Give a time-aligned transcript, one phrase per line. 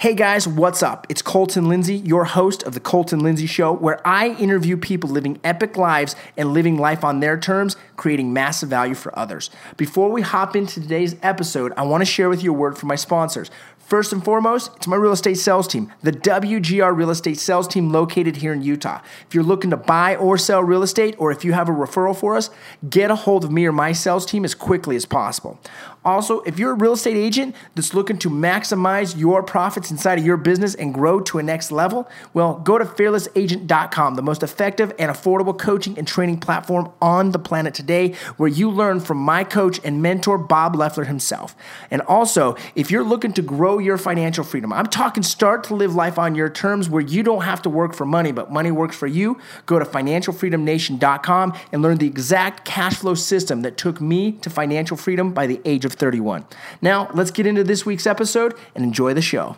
[0.00, 1.08] Hey guys, what's up?
[1.08, 5.40] It's Colton Lindsay, your host of The Colton Lindsay Show, where I interview people living
[5.42, 9.50] epic lives and living life on their terms, creating massive value for others.
[9.76, 12.86] Before we hop into today's episode, I want to share with you a word from
[12.86, 13.50] my sponsors.
[13.88, 17.90] First and foremost, it's my real estate sales team, the WGR Real Estate Sales Team
[17.90, 19.00] located here in Utah.
[19.26, 22.14] If you're looking to buy or sell real estate, or if you have a referral
[22.14, 22.50] for us,
[22.90, 25.58] get a hold of me or my sales team as quickly as possible.
[26.04, 30.24] Also, if you're a real estate agent that's looking to maximize your profits inside of
[30.24, 34.92] your business and grow to a next level, well, go to fearlessagent.com, the most effective
[34.98, 39.44] and affordable coaching and training platform on the planet today, where you learn from my
[39.44, 41.56] coach and mentor, Bob Leffler himself.
[41.90, 45.94] And also, if you're looking to grow your financial freedom, I'm talking start to live
[45.94, 48.96] life on your terms where you don't have to work for money, but money works
[48.96, 54.32] for you, go to financialfreedomnation.com and learn the exact cash flow system that took me
[54.32, 56.44] to financial freedom by the age of 31.
[56.82, 59.56] Now, let's get into this week's episode and enjoy the show.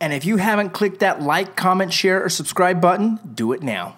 [0.00, 3.96] And if you haven't clicked that like, comment, share, or subscribe button, do it now.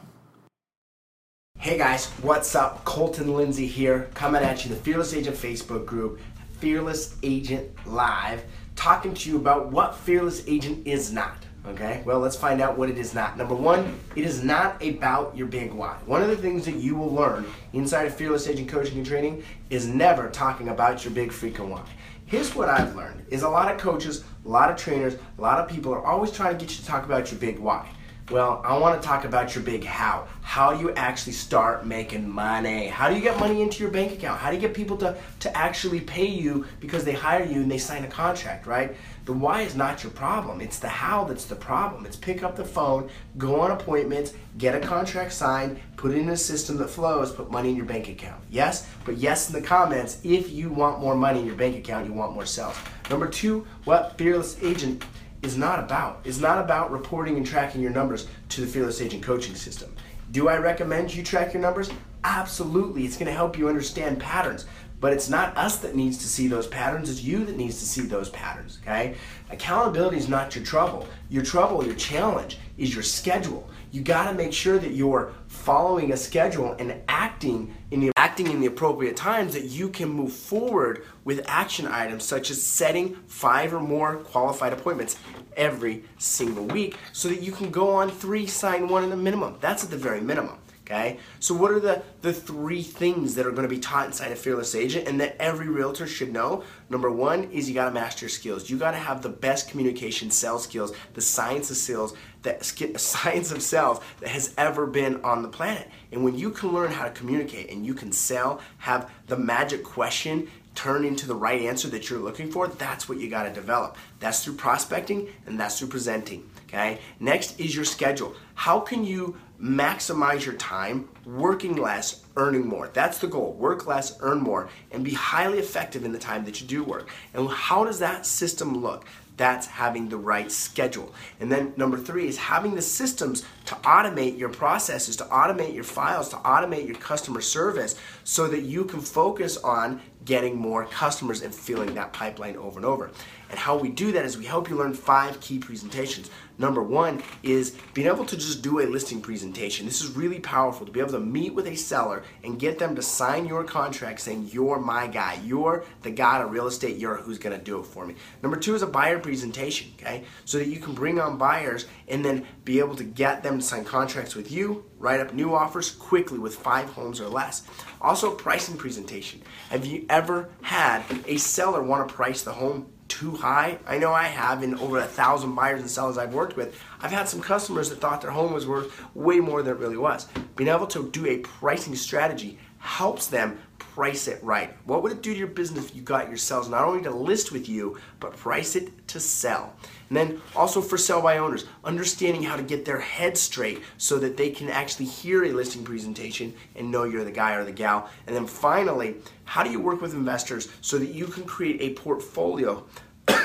[1.58, 2.86] Hey guys, what's up?
[2.86, 6.18] Colton Lindsay here, coming at you, the Fearless Agent Facebook group,
[6.58, 8.44] Fearless Agent Live,
[8.76, 11.36] talking to you about what Fearless Agent is not.
[11.66, 13.36] Okay, well, let's find out what it is not.
[13.36, 15.94] Number one, it is not about your big why.
[16.06, 19.44] One of the things that you will learn inside of Fearless Agent Coaching and Training
[19.68, 21.84] is never talking about your big freaking why.
[22.24, 25.58] Here's what I've learned is a lot of coaches, a lot of trainers, a lot
[25.58, 27.86] of people are always trying to get you to talk about your big why.
[28.30, 30.28] Well, I want to talk about your big how.
[30.42, 32.86] How do you actually start making money?
[32.86, 34.38] How do you get money into your bank account?
[34.38, 37.68] How do you get people to, to actually pay you because they hire you and
[37.68, 38.94] they sign a contract, right?
[39.24, 40.60] The why is not your problem.
[40.60, 42.06] It's the how that's the problem.
[42.06, 46.28] It's pick up the phone, go on appointments, get a contract signed, put it in
[46.28, 48.40] a system that flows, put money in your bank account.
[48.48, 48.88] Yes?
[49.04, 52.12] But yes in the comments if you want more money in your bank account, you
[52.12, 52.76] want more sales.
[53.10, 55.04] Number two, what Fearless Agent
[55.42, 56.20] is not about.
[56.24, 59.94] Is not about reporting and tracking your numbers to the Fearless Agent coaching system.
[60.32, 61.90] Do I recommend you track your numbers?
[62.24, 63.04] Absolutely.
[63.04, 64.66] It's going to help you understand patterns.
[65.00, 67.86] But it's not us that needs to see those patterns, it's you that needs to
[67.86, 69.16] see those patterns, okay?
[69.48, 71.08] Accountability is not your trouble.
[71.30, 73.66] Your trouble, your challenge is your schedule.
[73.92, 78.46] You got to make sure that you're following a schedule and acting in the acting
[78.46, 83.16] in the appropriate times that you can move forward with action items such as setting
[83.26, 85.16] 5 or more qualified appointments
[85.56, 89.56] every single week so that you can go on 3 sign 1 in the minimum.
[89.60, 90.58] That's at the very minimum.
[90.90, 91.18] Okay?
[91.38, 94.36] So what are the, the three things that are going to be taught inside a
[94.36, 96.64] Fearless Agent and that every realtor should know?
[96.88, 98.68] Number one is you got to master skills.
[98.68, 102.56] You got to have the best communication sales skills, the science of sales, the
[102.98, 105.88] science of sales that has ever been on the planet.
[106.12, 109.84] And when you can learn how to communicate and you can sell, have the magic
[109.84, 113.52] question turn into the right answer that you're looking for, that's what you got to
[113.52, 113.96] develop.
[114.20, 116.48] That's through prospecting and that's through presenting.
[116.66, 117.00] Okay?
[117.18, 118.34] Next is your schedule.
[118.54, 122.90] How can you maximize your time working less, earning more?
[122.92, 123.52] That's the goal.
[123.52, 127.08] Work less, earn more, and be highly effective in the time that you do work.
[127.34, 129.04] And how does that system look?
[129.36, 131.14] That's having the right schedule.
[131.40, 135.84] And then number three is having the systems to automate your processes, to automate your
[135.84, 141.42] files, to automate your customer service so that you can focus on getting more customers
[141.42, 143.10] and filling that pipeline over and over.
[143.50, 146.30] And how we do that is we help you learn five key presentations.
[146.56, 149.86] Number one is being able to just do a listing presentation.
[149.86, 152.94] This is really powerful to be able to meet with a seller and get them
[152.94, 155.40] to sign your contract saying, You're my guy.
[155.44, 156.98] You're the guy of real estate.
[156.98, 158.14] You're who's going to do it for me.
[158.42, 160.24] Number two is a buyer presentation, okay?
[160.44, 163.64] So that you can bring on buyers and then be able to get them to
[163.64, 167.64] sign contracts with you, write up new offers quickly with five homes or less.
[168.00, 169.42] Also, pricing presentation.
[169.70, 173.76] Have you ever had a seller want to price the home too high.
[173.86, 176.80] I know I have in over a thousand buyers and sellers I've worked with.
[177.02, 179.96] I've had some customers that thought their home was worth way more than it really
[179.96, 180.28] was.
[180.54, 183.58] Being able to do a pricing strategy helps them
[183.94, 184.76] price it right.
[184.84, 187.10] What would it do to your business if you got your sales not only to
[187.10, 189.74] list with you, but price it to sell?
[190.08, 194.18] And then also for sell by owners, understanding how to get their head straight so
[194.18, 197.72] that they can actually hear a listing presentation and know you're the guy or the
[197.72, 198.08] gal.
[198.26, 201.94] And then finally, how do you work with investors so that you can create a
[201.94, 202.84] portfolio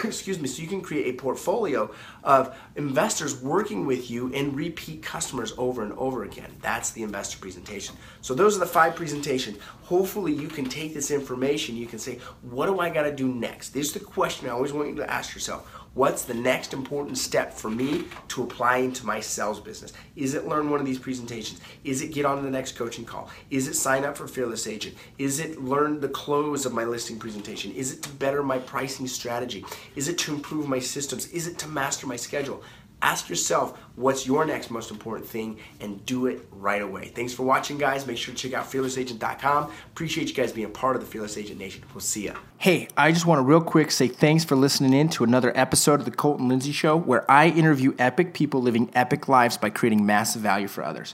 [0.08, 1.92] excuse me, so you can create a portfolio
[2.24, 6.52] of investors working with you and repeat customers over and over again.
[6.62, 7.96] That's the investor presentation.
[8.22, 9.58] So those are the five presentations.
[9.84, 13.28] Hopefully you can take this information, you can say, what do I got to do
[13.28, 13.70] next?
[13.70, 15.85] This is the question I always want you to ask yourself.
[15.96, 19.94] What's the next important step for me to apply into my sales business?
[20.18, 21.62] Is it learn one of these presentations?
[21.86, 23.30] Is it get on the next coaching call?
[23.50, 24.98] Is it sign up for Fearless Agent?
[25.18, 27.72] Is it learn the close of my listing presentation?
[27.72, 29.66] Is it to better my pricing strategy?
[29.96, 31.28] Is it to improve my systems?
[31.28, 32.62] Is it to master my schedule?
[33.06, 37.10] Ask yourself what's your next most important thing and do it right away.
[37.10, 38.08] Thanks for watching, guys.
[38.08, 39.72] Make sure to check out fearlessagent.com.
[39.92, 41.84] Appreciate you guys being a part of the Fearless Agent Nation.
[41.94, 42.34] We'll see ya.
[42.58, 46.00] Hey, I just want to real quick say thanks for listening in to another episode
[46.00, 50.04] of the Colton Lindsay Show where I interview epic people living epic lives by creating
[50.04, 51.14] massive value for others.